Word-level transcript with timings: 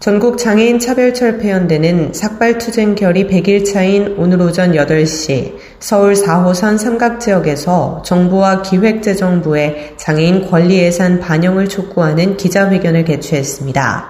전국 0.00 0.38
장애인 0.38 0.78
차별 0.78 1.12
철폐연대는 1.12 2.14
삭발투쟁 2.14 2.94
결의 2.94 3.26
100일 3.26 3.70
차인 3.70 4.14
오늘 4.16 4.40
오전 4.40 4.72
8시 4.72 5.56
서울 5.78 6.14
4호선 6.14 6.78
삼각지역에서 6.78 8.00
정부와 8.02 8.62
기획재정부의 8.62 9.96
장애인 9.98 10.48
권리 10.48 10.78
예산 10.78 11.20
반영을 11.20 11.68
촉구하는 11.68 12.38
기자회견을 12.38 13.04
개최했습니다. 13.04 14.08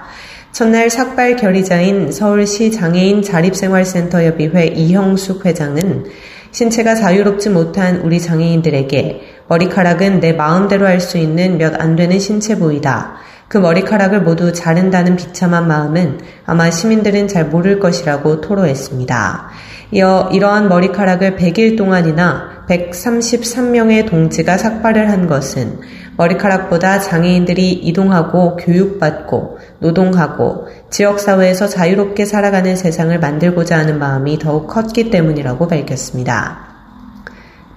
첫날 0.53 0.91
삭발 0.91 1.35
결의자인 1.35 2.13
서울시 2.13 2.71
장애인 2.71 3.23
자립생활센터협의회 3.23 4.67
이형숙 4.69 5.45
회장은 5.45 6.05
신체가 6.53 6.95
자유롭지 6.95 7.51
못한 7.51 8.03
우리 8.03 8.21
장애인들에게 8.21 9.30
머리카락은 9.51 10.21
내 10.21 10.33
마음대로 10.33 10.87
할 10.87 11.01
수 11.01 11.19
있는 11.19 11.59
몇 11.59 11.75
안 11.81 11.97
되는 11.97 12.21
신체 12.21 12.57
부위다. 12.57 13.15
그 13.49 13.59
머리카락을 13.59 14.23
모두 14.23 14.53
자른다는 14.53 15.17
비참한 15.17 15.67
마음은 15.67 16.21
아마 16.47 16.71
시민들은 16.71 17.27
잘 17.27 17.47
모를 17.47 17.81
것이라고 17.81 18.41
토로했습니다. 18.43 19.49
이어 19.91 20.29
이러한 20.33 20.69
머리카락을 20.69 21.35
100일 21.37 21.77
동안이나 21.77 22.65
133명의 22.69 24.09
동지가 24.09 24.57
삭발을 24.57 25.11
한 25.11 25.27
것은 25.27 25.81
머리카락보다 26.17 27.01
장애인들이 27.01 27.73
이동하고 27.73 28.55
교육받고 28.55 29.59
노동하고 29.81 30.69
지역사회에서 30.91 31.67
자유롭게 31.67 32.25
살아가는 32.25 32.77
세상을 32.77 33.19
만들고자 33.19 33.79
하는 33.79 33.99
마음이 33.99 34.39
더욱 34.39 34.69
컸기 34.69 35.11
때문이라고 35.11 35.67
밝혔습니다. 35.67 36.70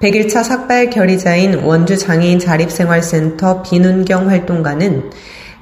100일차 0.03 0.43
삭발 0.43 0.89
결의자인 0.89 1.63
원주 1.63 1.97
장애인 1.97 2.37
자립생활센터 2.37 3.61
비눈경 3.61 4.29
활동가는 4.29 5.09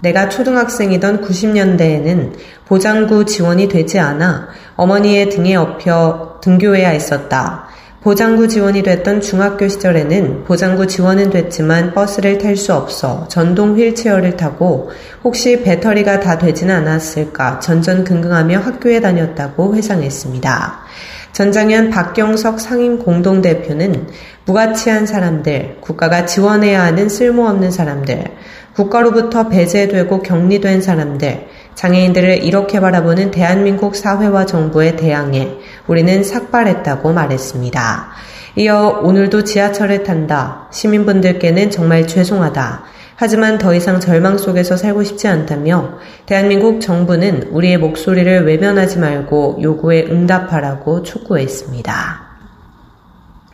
내가 0.02 0.30
초등학생이던 0.30 1.22
90년대에는 1.22 2.34
보장구 2.66 3.26
지원이 3.26 3.68
되지 3.68 4.00
않아 4.00 4.48
어머니의 4.78 5.30
등에 5.30 5.54
업혀 5.54 6.40
등교해야 6.42 6.90
했었다. 6.90 7.68
보장구 8.02 8.48
지원이 8.48 8.82
됐던 8.82 9.22
중학교 9.22 9.68
시절에는 9.68 10.46
보장구 10.46 10.88
지원은 10.88 11.30
됐지만 11.30 11.94
버스를 11.94 12.40
탈 12.40 12.58
수 12.58 12.74
없어 12.74 13.28
전동 13.28 13.78
휠체어를 13.78 14.38
타고 14.38 14.90
혹시 15.24 15.62
배터리가 15.62 16.20
다 16.20 16.40
되지는 16.40 16.74
않았을까 16.78 17.60
전전긍긍하며 17.60 18.58
학교에 18.58 19.02
다녔다고 19.02 19.76
회상했습니다. 19.76 20.82
전장현 21.34 21.90
박경석 21.90 22.60
상임 22.60 23.00
공동대표는 23.00 24.08
무가치한 24.46 25.06
사람들, 25.06 25.78
국가가 25.80 26.26
지원해야 26.26 26.84
하는 26.84 27.08
쓸모없는 27.08 27.72
사람들, 27.72 28.26
국가로부터 28.76 29.48
배제되고 29.48 30.22
격리된 30.22 30.82
사람들, 30.82 31.48
장애인들을 31.76 32.44
이렇게 32.44 32.80
바라보는 32.80 33.32
대한민국 33.32 33.96
사회와 33.96 34.46
정부에 34.46 34.96
대항해 34.96 35.58
우리는 35.88 36.24
삭발했다고 36.24 37.14
말했습니다. 37.14 38.08
이어 38.58 39.00
오늘도 39.02 39.46
지하철을 39.46 40.04
탄다. 40.04 40.68
시민분들께는 40.72 41.72
정말 41.72 42.06
죄송하다. 42.08 42.84
하지만 43.22 43.60
더 43.60 43.76
이상 43.76 44.00
절망 44.00 44.40
속에서 44.40 44.76
살고 44.76 45.04
싶지 45.04 45.28
않다며 45.28 46.00
대한민국 46.26 46.82
정부는 46.82 47.50
우리의 47.52 47.78
목소리를 47.78 48.48
외면하지 48.48 48.98
말고 48.98 49.60
요구에 49.62 50.08
응답하라고 50.10 51.04
촉구했습니다. 51.04 52.32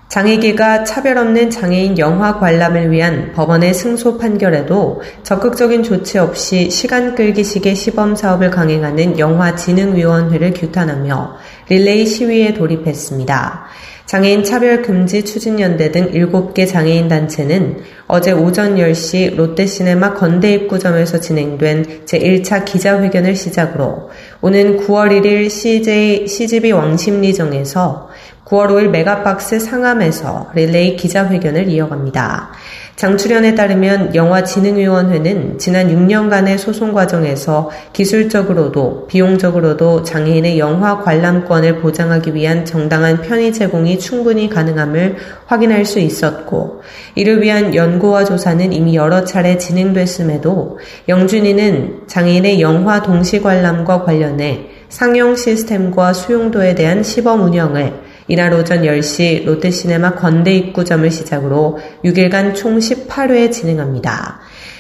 장애계가 0.08 0.86
차별 0.86 1.18
없는 1.18 1.50
장애인 1.50 1.98
영화 1.98 2.40
관람을 2.40 2.92
위한 2.92 3.34
법원의 3.34 3.74
승소 3.74 4.18
판결에도 4.18 5.02
적극적인 5.24 5.84
조치 5.84 6.18
없이 6.18 6.70
시간 6.70 7.14
끌기식의 7.14 7.76
시범 7.76 8.16
사업을 8.16 8.50
강행하는 8.50 9.20
영화진흥위원회를 9.20 10.54
규탄하며 10.54 11.36
릴레이 11.68 12.06
시위에 12.06 12.54
돌입했습니다. 12.54 13.66
장애인 14.08 14.46
차별 14.46 14.82
금지 14.82 15.26
추진연대 15.26 15.92
등 15.92 16.12
7개 16.14 16.66
장애인 16.66 17.10
단체는 17.10 17.84
어제 18.08 18.32
오전 18.32 18.78
10시 18.78 19.36
롯데시네마 19.36 20.14
건대 20.14 20.54
입구점에서 20.54 21.20
진행된 21.20 22.06
제1차 22.06 22.64
기자회견을 22.64 23.36
시작으로 23.36 24.10
오는 24.40 24.78
9월 24.78 25.10
1일 25.12 25.50
CJ, 25.50 26.26
CGV 26.26 26.72
왕십리점에서 26.72 28.08
9월 28.46 28.70
5일 28.70 28.88
메가박스 28.92 29.60
상암에서 29.60 30.52
릴레이 30.56 30.96
기자회견을 30.96 31.68
이어갑니다. 31.68 32.52
장추련에 32.98 33.54
따르면 33.54 34.16
영화진흥위원회는 34.16 35.60
지난 35.60 35.88
6년간의 35.90 36.58
소송 36.58 36.94
과정에서 36.94 37.70
기술적으로도 37.94 39.06
비용적으로도 39.06 40.02
장애인의 40.02 40.58
영화 40.58 40.98
관람권을 41.04 41.80
보장하기 41.82 42.34
위한 42.34 42.66
정당한 42.66 43.22
편의 43.22 43.54
제공이 43.54 44.00
충분히 44.00 44.50
가능함을 44.50 45.18
확인할 45.46 45.86
수 45.86 46.00
있었고 46.00 46.82
이를 47.14 47.44
위한 47.44 47.76
연구와 47.76 48.26
조사는 48.26 48.74
이미 48.74 48.96
여러 48.96 49.24
차례 49.26 49.60
진행됐음에도 49.60 50.80
영준이는 51.08 52.08
장애인의 52.08 52.62
영화 52.62 53.04
동시 53.04 53.44
관람과 53.44 54.06
관련해 54.06 54.72
상영 54.90 55.36
시스템과 55.36 56.14
수용도에 56.14 56.74
대한 56.74 57.04
시범 57.04 57.44
운영을 57.44 58.07
이날 58.28 58.54
오전 58.54 58.84
10시 58.84 59.46
롯데시네마 59.46 60.16
건대 60.16 60.54
입구점을 60.54 61.10
시작으로 61.10 61.80
6일간 62.04 62.56
총 62.56 62.78
18회 62.80 63.52
진행합니다. 63.52 64.40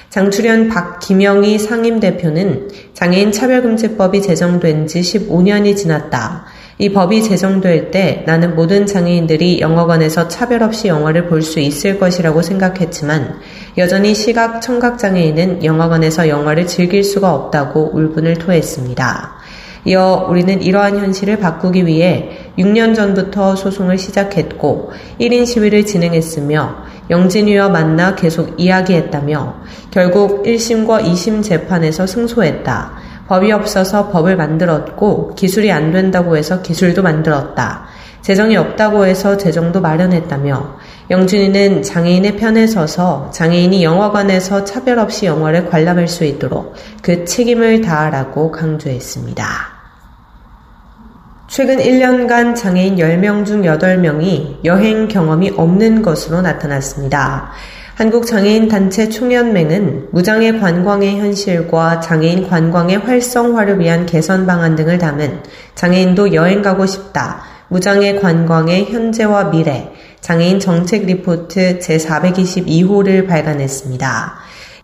장출연 0.09 0.69
박김영희 0.69 1.59
상임대표는 1.59 2.69
장애인 2.93 3.31
차별금지법이 3.31 4.21
제정된 4.21 4.87
지 4.87 5.01
15년이 5.01 5.75
지났다. 5.75 6.45
이 6.79 6.89
법이 6.89 7.23
제정될 7.23 7.89
때 7.89 8.23
나는 8.27 8.55
모든 8.55 8.85
장애인들이 8.85 9.61
영화관에서 9.61 10.27
차별 10.27 10.61
없이 10.61 10.87
영화를 10.87 11.27
볼 11.27 11.41
수 11.41 11.59
있을 11.59 11.99
것이라고 11.99 12.41
생각했지만 12.41 13.39
여전히 13.77 14.13
시각, 14.13 14.61
청각 14.61 14.97
장애인은 14.99 15.63
영화관에서 15.63 16.29
영화를 16.29 16.67
즐길 16.67 17.03
수가 17.03 17.33
없다고 17.33 17.91
울분을 17.93 18.35
토했습니다. 18.35 19.37
이어 19.85 20.27
우리는 20.29 20.61
이러한 20.61 20.97
현실을 20.97 21.37
바꾸기 21.37 21.85
위해 21.85 22.46
6년 22.57 22.95
전부터 22.95 23.55
소송을 23.55 23.97
시작했고 23.97 24.91
1인 25.19 25.45
시위를 25.45 25.85
진행했으며 25.85 26.75
영진이와 27.09 27.69
만나 27.69 28.15
계속 28.15 28.59
이야기했다며 28.59 29.55
결국 29.91 30.43
1심과 30.43 31.03
2심 31.03 31.43
재판에서 31.43 32.05
승소했다. 32.05 32.91
법이 33.27 33.51
없어서 33.51 34.09
법을 34.09 34.37
만들었고 34.37 35.35
기술이 35.35 35.71
안 35.71 35.91
된다고 35.91 36.37
해서 36.37 36.61
기술도 36.61 37.03
만들었다. 37.03 37.85
재정이 38.21 38.57
없다고 38.57 39.05
해서 39.05 39.37
재정도 39.37 39.79
마련했다며 39.79 40.77
영준이는 41.09 41.83
장애인의 41.83 42.35
편에 42.35 42.67
서서 42.67 43.31
장애인이 43.31 43.83
영화관에서 43.83 44.65
차별 44.65 44.99
없이 44.99 45.25
영화를 45.25 45.69
관람할 45.69 46.07
수 46.07 46.25
있도록 46.25 46.73
그 47.01 47.23
책임을 47.23 47.81
다하라고 47.81 48.51
강조했습니다. 48.51 49.76
최근 51.47 51.77
1년간 51.77 52.57
장애인 52.57 52.97
10명 52.97 53.45
중 53.45 53.61
8명이 53.61 54.65
여행 54.65 55.07
경험이 55.07 55.53
없는 55.55 56.01
것으로 56.01 56.41
나타났습니다. 56.41 57.51
한국장애인 57.95 58.67
단체 58.67 59.07
총연맹은 59.07 60.09
무장애 60.11 60.59
관광의 60.59 61.17
현실과 61.19 62.01
장애인 62.01 62.49
관광의 62.49 62.97
활성화를 62.97 63.79
위한 63.79 64.05
개선 64.05 64.45
방안 64.45 64.75
등을 64.75 64.97
담은 64.97 65.39
장애인도 65.73 66.33
여행 66.33 66.61
가고 66.61 66.85
싶다. 66.85 67.41
무장애 67.69 68.15
관광의 68.15 68.91
현재와 68.91 69.45
미래, 69.45 69.89
장애인 70.19 70.59
정책 70.59 71.05
리포트 71.05 71.79
제422호를 71.79 73.25
발간했습니다. 73.25 74.35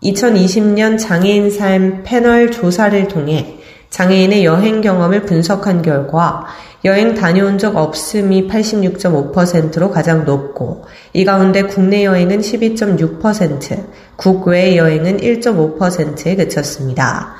2020년 0.02 0.98
장애인 0.98 1.50
삶 1.50 2.02
패널 2.04 2.50
조사를 2.50 3.06
통해 3.08 3.58
장애인의 3.94 4.44
여행 4.44 4.80
경험을 4.80 5.22
분석한 5.22 5.82
결과 5.82 6.46
여행 6.84 7.14
다녀온 7.14 7.58
적 7.58 7.76
없음이 7.76 8.48
86.5%로 8.48 9.92
가장 9.92 10.24
높고 10.24 10.82
이 11.12 11.24
가운데 11.24 11.62
국내 11.62 12.04
여행은 12.04 12.40
12.6%, 12.40 13.84
국외 14.16 14.76
여행은 14.76 15.18
1.5%에 15.18 16.34
그쳤습니다. 16.34 17.34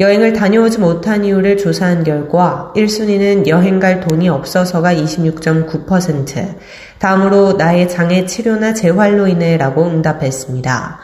여행을 0.00 0.32
다녀오지 0.32 0.80
못한 0.80 1.24
이유를 1.24 1.58
조사한 1.58 2.02
결과 2.02 2.72
1순위는 2.74 3.46
여행 3.46 3.78
갈 3.78 4.00
돈이 4.00 4.28
없어서가 4.28 4.92
26.9%, 4.92 6.56
다음으로 6.98 7.52
나의 7.52 7.88
장애 7.88 8.26
치료나 8.26 8.74
재활로 8.74 9.28
인해 9.28 9.56
라고 9.56 9.86
응답했습니다. 9.86 10.98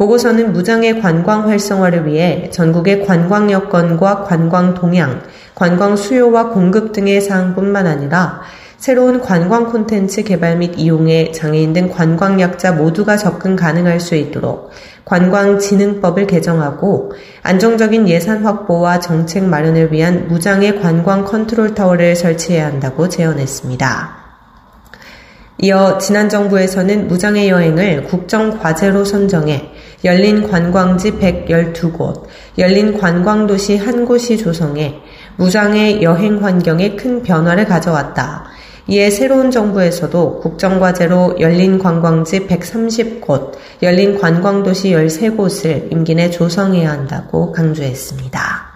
보고서는 0.00 0.54
무장의 0.54 1.02
관광 1.02 1.46
활성화를 1.46 2.06
위해 2.06 2.48
전국의 2.50 3.04
관광 3.04 3.50
여건과 3.50 4.24
관광 4.24 4.72
동향, 4.72 5.20
관광 5.54 5.94
수요와 5.94 6.48
공급 6.48 6.92
등의 6.92 7.20
사항뿐만 7.20 7.86
아니라 7.86 8.40
새로운 8.78 9.20
관광 9.20 9.66
콘텐츠 9.70 10.22
개발 10.22 10.56
및 10.56 10.72
이용에 10.78 11.32
장애인 11.32 11.74
등 11.74 11.90
관광 11.90 12.40
약자 12.40 12.72
모두가 12.72 13.18
접근 13.18 13.56
가능할 13.56 14.00
수 14.00 14.14
있도록 14.14 14.70
관광진흥법을 15.04 16.26
개정하고 16.26 17.12
안정적인 17.42 18.08
예산 18.08 18.42
확보와 18.42 19.00
정책 19.00 19.44
마련을 19.44 19.92
위한 19.92 20.28
무장의 20.28 20.80
관광 20.80 21.26
컨트롤 21.26 21.74
타워를 21.74 22.16
설치해야 22.16 22.64
한다고 22.64 23.10
제언했습니다. 23.10 24.19
이어 25.62 25.98
지난 25.98 26.30
정부에서는 26.30 27.06
무장의 27.06 27.50
여행을 27.50 28.04
국정과제로 28.04 29.04
선정해 29.04 29.70
열린 30.04 30.48
관광지 30.48 31.12
112곳, 31.12 32.22
열린 32.56 32.96
관광도시 32.98 33.76
한 33.76 34.06
곳이 34.06 34.38
조성해 34.38 34.94
무장의 35.36 36.02
여행 36.02 36.42
환경에 36.42 36.96
큰 36.96 37.22
변화를 37.22 37.66
가져왔다. 37.66 38.44
이에 38.86 39.10
새로운 39.10 39.50
정부에서도 39.50 40.40
국정과제로 40.40 41.36
열린 41.40 41.78
관광지 41.78 42.46
130곳, 42.46 43.52
열린 43.82 44.18
관광도시 44.18 44.92
13곳을 44.92 45.92
임기 45.92 46.14
내 46.14 46.30
조성해야 46.30 46.90
한다고 46.90 47.52
강조했습니다. 47.52 48.69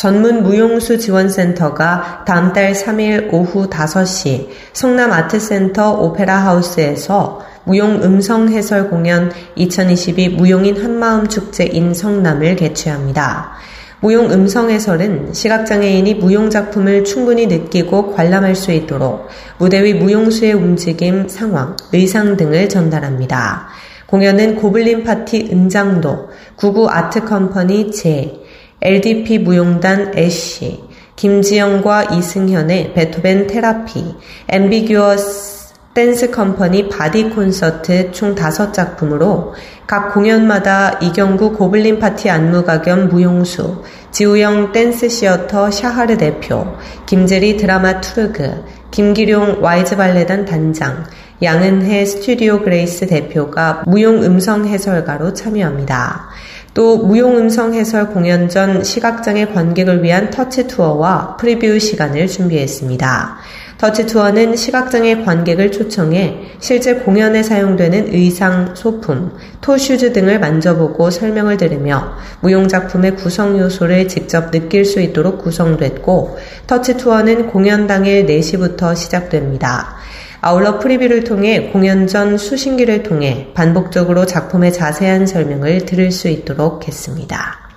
전문 0.00 0.42
무용수 0.42 0.98
지원센터가 0.98 2.24
다음 2.26 2.54
달 2.54 2.72
3일 2.72 3.34
오후 3.34 3.68
5시 3.68 4.48
성남 4.72 5.12
아트센터 5.12 5.92
오페라 5.92 6.38
하우스에서 6.38 7.42
무용 7.64 8.02
음성 8.02 8.48
해설 8.48 8.88
공연 8.88 9.30
2022 9.56 10.30
무용인 10.30 10.82
한마음 10.82 11.28
축제인 11.28 11.92
성남을 11.92 12.56
개최합니다. 12.56 13.52
무용 14.00 14.30
음성 14.30 14.70
해설은 14.70 15.34
시각장애인이 15.34 16.14
무용 16.14 16.48
작품을 16.48 17.04
충분히 17.04 17.46
느끼고 17.46 18.14
관람할 18.14 18.54
수 18.54 18.72
있도록 18.72 19.28
무대 19.58 19.84
위 19.84 19.92
무용수의 19.92 20.54
움직임, 20.54 21.28
상황, 21.28 21.76
의상 21.92 22.38
등을 22.38 22.70
전달합니다. 22.70 23.68
공연은 24.06 24.56
고블린 24.56 25.04
파티 25.04 25.50
은장도, 25.52 26.30
구구 26.56 26.88
아트 26.88 27.26
컴퍼니 27.26 27.92
제, 27.92 28.39
LDP 28.82 29.38
무용단 29.40 30.16
애쉬, 30.16 30.82
김지영과 31.16 32.04
이승현의 32.04 32.94
베토벤 32.94 33.46
테라피, 33.46 34.14
엠비규어스 34.48 35.60
댄스 35.92 36.30
컴퍼니 36.30 36.88
바디 36.88 37.30
콘서트 37.30 38.12
총 38.12 38.34
5작품으로 38.34 39.52
각 39.86 40.14
공연마다 40.14 40.98
이경구 41.02 41.54
고블린 41.54 41.98
파티 41.98 42.30
안무가 42.30 42.80
겸 42.80 43.08
무용수, 43.08 43.82
지우영 44.12 44.72
댄스 44.72 45.08
시어터 45.08 45.70
샤하르 45.70 46.16
대표, 46.16 46.64
김재리 47.06 47.56
드라마투르그, 47.56 48.64
김기룡 48.92 49.58
와이즈 49.60 49.96
발레단 49.96 50.46
단장, 50.46 51.04
양은혜 51.42 52.04
스튜디오 52.04 52.60
그레이스 52.60 53.06
대표가 53.06 53.82
무용 53.86 54.22
음성 54.22 54.66
해설가로 54.66 55.32
참여합니다. 55.32 56.28
또 56.72 56.98
무용음성 56.98 57.74
해설 57.74 58.10
공연 58.10 58.48
전 58.48 58.84
시각장애 58.84 59.46
관객을 59.46 60.02
위한 60.02 60.30
터치 60.30 60.68
투어와 60.68 61.36
프리뷰 61.36 61.78
시간을 61.78 62.28
준비했습니다. 62.28 63.38
터치 63.78 64.06
투어는 64.06 64.56
시각장애 64.56 65.24
관객을 65.24 65.72
초청해 65.72 66.56
실제 66.60 66.96
공연에 66.96 67.42
사용되는 67.42 68.12
의상, 68.12 68.74
소품, 68.76 69.32
토슈즈 69.62 70.12
등을 70.12 70.38
만져보고 70.38 71.10
설명을 71.10 71.56
들으며 71.56 72.14
무용작품의 72.40 73.16
구성 73.16 73.58
요소를 73.58 74.06
직접 74.06 74.50
느낄 74.50 74.84
수 74.84 75.00
있도록 75.00 75.38
구성됐고 75.38 76.38
터치 76.66 76.98
투어는 76.98 77.48
공연 77.48 77.86
당일 77.86 78.26
4시부터 78.26 78.94
시작됩니다. 78.94 79.96
아울러 80.42 80.78
프리뷰를 80.78 81.24
통해 81.24 81.70
공연 81.70 82.06
전 82.06 82.38
수신기를 82.38 83.02
통해 83.02 83.48
반복적으로 83.54 84.24
작품의 84.24 84.72
자세한 84.72 85.26
설명을 85.26 85.84
들을 85.84 86.10
수 86.10 86.28
있도록 86.28 86.88
했습니다. 86.88 87.70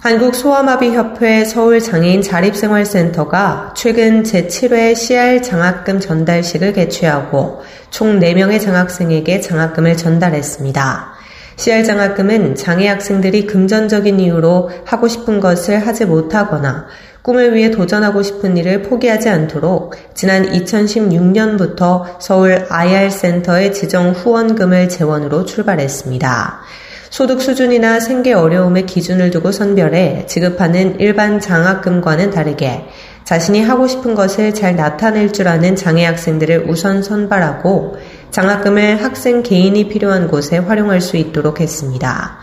한국소아마비협회 0.00 1.46
서울장애인 1.46 2.20
자립생활센터가 2.20 3.72
최근 3.74 4.22
제7회 4.22 4.94
CR 4.94 5.40
장학금 5.40 5.98
전달식을 5.98 6.74
개최하고 6.74 7.62
총 7.88 8.20
4명의 8.20 8.60
장학생에게 8.60 9.40
장학금을 9.40 9.96
전달했습니다. 9.96 11.14
CR 11.56 11.84
장학금은 11.84 12.54
장애 12.54 12.86
학생들이 12.86 13.46
금전적인 13.46 14.20
이유로 14.20 14.70
하고 14.84 15.08
싶은 15.08 15.40
것을 15.40 15.86
하지 15.86 16.04
못하거나 16.04 16.86
꿈을 17.24 17.54
위해 17.54 17.70
도전하고 17.70 18.22
싶은 18.22 18.58
일을 18.58 18.82
포기하지 18.82 19.30
않도록 19.30 19.94
지난 20.12 20.44
2016년부터 20.44 22.04
서울 22.20 22.66
IR센터의 22.68 23.72
지정 23.72 24.10
후원금을 24.10 24.90
재원으로 24.90 25.46
출발했습니다. 25.46 26.60
소득 27.08 27.40
수준이나 27.40 28.00
생계 28.00 28.34
어려움의 28.34 28.84
기준을 28.84 29.30
두고 29.30 29.52
선별해 29.52 30.26
지급하는 30.26 31.00
일반 31.00 31.40
장학금과는 31.40 32.30
다르게 32.30 32.84
자신이 33.24 33.62
하고 33.62 33.88
싶은 33.88 34.14
것을 34.14 34.52
잘 34.52 34.76
나타낼 34.76 35.32
줄 35.32 35.48
아는 35.48 35.76
장애 35.76 36.04
학생들을 36.04 36.66
우선 36.68 37.02
선발하고 37.02 37.96
장학금을 38.32 39.02
학생 39.02 39.42
개인이 39.42 39.88
필요한 39.88 40.28
곳에 40.28 40.58
활용할 40.58 41.00
수 41.00 41.16
있도록 41.16 41.62
했습니다. 41.62 42.36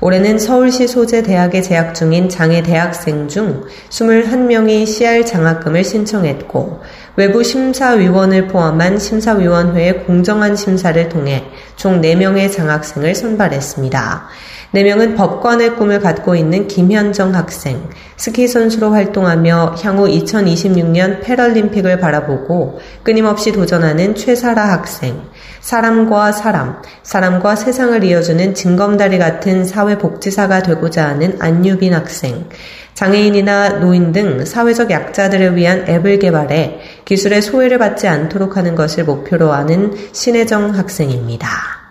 올해는 0.00 0.38
서울시 0.38 0.86
소재 0.86 1.22
대학에 1.22 1.62
재학 1.62 1.94
중인 1.94 2.28
장애 2.28 2.62
대학생 2.62 3.28
중 3.28 3.64
21명이 3.90 4.86
CR 4.86 5.24
장학금을 5.24 5.84
신청했고 5.84 6.82
외부 7.16 7.42
심사위원을 7.44 8.48
포함한 8.48 8.98
심사위원회의 8.98 10.04
공정한 10.04 10.56
심사를 10.56 11.08
통해 11.08 11.44
총 11.76 12.00
4명의 12.00 12.50
장학생을 12.52 13.14
선발했습니다. 13.14 14.28
4명은 14.74 15.16
법관의 15.16 15.76
꿈을 15.76 16.00
갖고 16.00 16.34
있는 16.34 16.66
김현정 16.66 17.32
학생, 17.32 17.88
스키 18.16 18.48
선수로 18.48 18.90
활동하며 18.90 19.76
향후 19.80 20.08
2026년 20.08 21.22
패럴림픽을 21.22 22.00
바라보고 22.00 22.80
끊임없이 23.04 23.52
도전하는 23.52 24.16
최사라 24.16 24.72
학생, 24.72 25.22
사람과 25.60 26.32
사람, 26.32 26.82
사람과 27.04 27.54
세상을 27.54 28.02
이어주는 28.02 28.54
징검다리 28.54 29.18
같은 29.18 29.64
사회복지사가 29.64 30.64
되고자 30.64 31.06
하는 31.06 31.36
안유빈 31.38 31.94
학생, 31.94 32.48
장애인이나 32.94 33.78
노인 33.78 34.10
등 34.10 34.44
사회적 34.44 34.90
약자들을 34.90 35.54
위한 35.54 35.84
앱을 35.88 36.18
개발해 36.18 36.80
기술의 37.04 37.42
소외를 37.42 37.78
받지 37.78 38.08
않도록 38.08 38.56
하는 38.56 38.74
것을 38.74 39.04
목표로 39.04 39.52
하는 39.52 39.94
신혜정 40.12 40.76
학생입니다. 40.76 41.83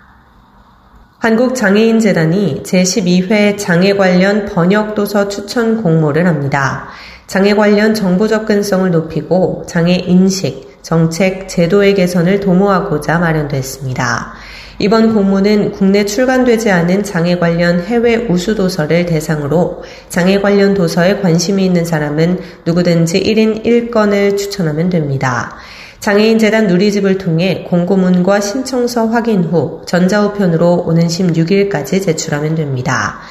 한국장애인재단이 1.23 2.63
제12회 2.63 3.57
장애 3.57 3.95
관련 3.95 4.45
번역도서 4.45 5.29
추천 5.29 5.81
공모를 5.81 6.27
합니다. 6.27 6.89
장애 7.27 7.53
관련 7.53 7.93
정보 7.93 8.27
접근성을 8.27 8.91
높이고 8.91 9.63
장애 9.65 9.93
인식, 9.93 10.79
정책, 10.81 11.47
제도의 11.47 11.95
개선을 11.95 12.41
도모하고자 12.41 13.19
마련됐습니다. 13.19 14.33
이번 14.79 15.13
공모는 15.13 15.71
국내 15.71 16.03
출간되지 16.03 16.69
않은 16.71 17.03
장애 17.03 17.39
관련 17.39 17.79
해외 17.79 18.15
우수 18.15 18.55
도서를 18.55 19.05
대상으로 19.05 19.85
장애 20.09 20.41
관련 20.41 20.73
도서에 20.73 21.21
관심이 21.21 21.63
있는 21.63 21.85
사람은 21.85 22.41
누구든지 22.65 23.23
1인 23.23 23.63
1건을 23.63 24.37
추천하면 24.37 24.89
됩니다. 24.89 25.55
장애인 26.03 26.37
재단 26.37 26.67
누리집을 26.67 27.17
통해 27.17 27.65
공고문과 27.69 28.41
신청서 28.41 29.07
확인 29.07 29.45
후 29.45 29.83
전자우편으로 29.85 30.83
오는 30.85 31.07
16일까지 31.07 32.03
제출하면 32.03 32.55
됩니다. 32.55 33.21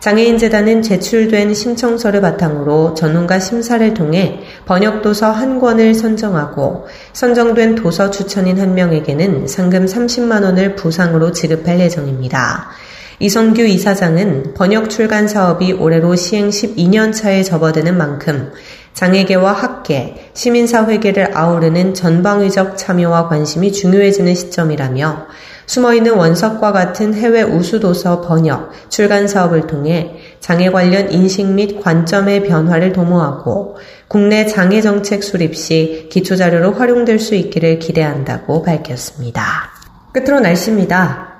장애인 0.00 0.38
재단은 0.38 0.80
제출된 0.80 1.52
신청서를 1.52 2.22
바탕으로 2.22 2.94
전문가 2.94 3.38
심사를 3.38 3.92
통해 3.92 4.40
번역 4.64 5.02
도서 5.02 5.30
한 5.30 5.60
권을 5.60 5.92
선정하고 5.92 6.86
선정된 7.12 7.74
도서 7.74 8.10
추천인 8.10 8.58
한 8.58 8.72
명에게는 8.72 9.46
상금 9.46 9.84
30만 9.84 10.42
원을 10.42 10.74
부상으로 10.74 11.32
지급할 11.32 11.80
예정입니다. 11.80 12.70
이성규 13.18 13.62
이사장은 13.62 14.54
번역 14.54 14.88
출간 14.88 15.28
사업이 15.28 15.74
올해로 15.74 16.16
시행 16.16 16.48
12년 16.48 17.12
차에 17.12 17.42
접어드는 17.42 17.96
만큼 17.96 18.50
장애계와 18.94 19.52
학계, 19.52 20.30
시민사회계를 20.34 21.36
아우르는 21.36 21.94
전방위적 21.94 22.76
참여와 22.76 23.28
관심이 23.28 23.72
중요해지는 23.72 24.34
시점이라며 24.34 25.26
숨어있는 25.66 26.14
원석과 26.14 26.72
같은 26.72 27.14
해외 27.14 27.42
우수도서 27.42 28.20
번역, 28.22 28.72
출간 28.88 29.26
사업을 29.26 29.66
통해 29.66 30.16
장애 30.40 30.70
관련 30.70 31.10
인식 31.12 31.46
및 31.46 31.80
관점의 31.80 32.44
변화를 32.44 32.92
도모하고 32.92 33.76
국내 34.08 34.46
장애 34.46 34.80
정책 34.80 35.22
수립 35.22 35.56
시 35.56 36.08
기초자료로 36.10 36.72
활용될 36.72 37.18
수 37.18 37.34
있기를 37.34 37.78
기대한다고 37.78 38.62
밝혔습니다. 38.62 39.70
끝으로 40.12 40.40
날씨입니다. 40.40 41.31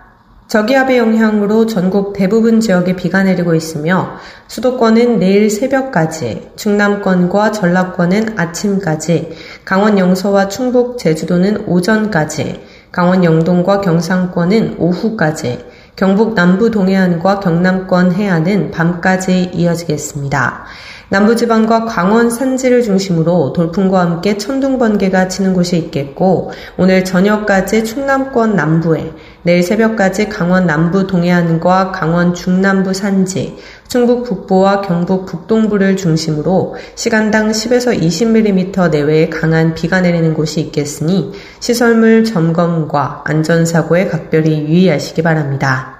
저기압의 0.52 0.98
영향으로 0.98 1.64
전국 1.64 2.12
대부분 2.12 2.60
지역에 2.60 2.94
비가 2.94 3.22
내리고 3.22 3.54
있으며 3.54 4.18
수도권은 4.48 5.18
내일 5.18 5.48
새벽까지, 5.48 6.50
충남권과 6.56 7.52
전라권은 7.52 8.38
아침까지, 8.38 9.30
강원 9.64 9.98
영서와 9.98 10.48
충북 10.48 10.98
제주도는 10.98 11.64
오전까지, 11.66 12.60
강원 12.90 13.24
영동과 13.24 13.80
경상권은 13.80 14.76
오후까지, 14.78 15.64
경북 15.96 16.34
남부 16.34 16.70
동해안과 16.70 17.40
경남권 17.40 18.12
해안은 18.12 18.72
밤까지 18.72 19.52
이어지겠습니다. 19.54 20.64
남부지방과 21.12 21.84
강원 21.84 22.30
산지를 22.30 22.82
중심으로 22.82 23.52
돌풍과 23.52 24.00
함께 24.00 24.38
천둥 24.38 24.78
번개가 24.78 25.28
치는 25.28 25.52
곳이 25.52 25.76
있겠고 25.76 26.52
오늘 26.78 27.04
저녁까지 27.04 27.84
충남권 27.84 28.56
남부에 28.56 29.12
내일 29.44 29.62
새벽까지 29.62 30.28
강원 30.28 30.66
남부 30.66 31.06
동해안과 31.06 31.90
강원 31.90 32.32
중남부 32.32 32.94
산지, 32.94 33.56
충북 33.88 34.24
북부와 34.24 34.82
경북 34.82 35.26
북동부를 35.26 35.96
중심으로 35.96 36.76
시간당 36.94 37.50
10에서 37.50 38.00
20mm 38.00 38.90
내외의 38.90 39.30
강한 39.30 39.74
비가 39.74 40.00
내리는 40.00 40.32
곳이 40.34 40.60
있겠으니 40.60 41.32
시설물 41.58 42.24
점검과 42.24 43.22
안전사고에 43.24 44.06
각별히 44.06 44.60
유의하시기 44.62 45.22
바랍니다. 45.22 45.98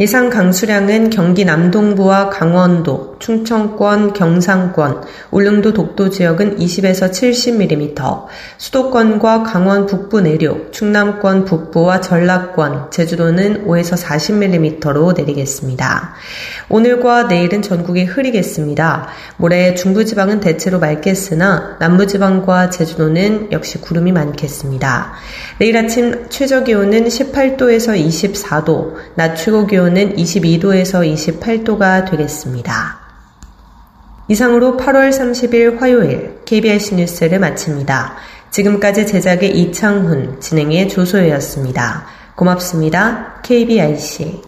예상 0.00 0.28
강수량은 0.28 1.10
경기 1.10 1.44
남동부와 1.44 2.28
강원도, 2.28 3.13
충청권, 3.24 4.12
경상권, 4.12 5.02
울릉도 5.30 5.72
독도 5.72 6.10
지역은 6.10 6.58
20에서 6.58 7.10
70mm, 7.10 8.26
수도권과 8.58 9.44
강원 9.44 9.86
북부 9.86 10.20
내륙, 10.20 10.72
충남권 10.72 11.44
북부와 11.44 12.00
전라권, 12.00 12.90
제주도는 12.90 13.66
5에서 13.66 13.96
40mm로 13.96 15.16
내리겠습니다. 15.16 16.14
오늘과 16.68 17.24
내일은 17.24 17.62
전국이 17.62 18.04
흐리겠습니다. 18.04 19.08
모레 19.38 19.74
중부지방은 19.74 20.40
대체로 20.40 20.78
맑겠으나 20.80 21.76
남부지방과 21.80 22.70
제주도는 22.70 23.52
역시 23.52 23.80
구름이 23.80 24.12
많겠습니다. 24.12 25.12
내일 25.58 25.76
아침 25.76 26.26
최저 26.28 26.64
기온은 26.64 27.04
18도에서 27.04 27.96
24도, 27.98 28.94
낮 29.14 29.36
최고 29.36 29.66
기온 29.66 29.84
기온은 29.84 30.16
22도에서 30.16 31.04
28도가 31.04 32.10
되겠습니다. 32.10 33.13
이상으로 34.28 34.76
8월 34.76 35.10
30일 35.10 35.78
화요일 35.78 36.40
KBS 36.44 36.94
뉴스를 36.94 37.38
마칩니다. 37.38 38.16
지금까지 38.50 39.06
제작의 39.06 39.50
이창훈, 39.58 40.40
진행의 40.40 40.88
조소혜였습니다. 40.88 42.06
고맙습니다. 42.36 43.40
KBIC. 43.42 44.42